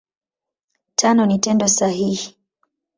[0.95, 2.27] Tano ni Tendo sahihi.